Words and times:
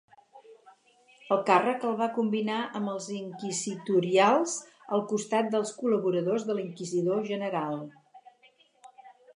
El 1.35 1.41
càrrec 1.49 1.85
el 1.89 1.93
va 1.99 2.07
combinar 2.15 2.57
amb 2.79 2.93
els 2.93 3.09
inquisitorials, 3.17 4.57
al 4.97 5.05
costat 5.13 5.53
dels 5.57 5.77
col·laboradors 5.85 6.49
de 6.51 6.59
l'inquisidor 6.61 7.25
general. 7.33 7.81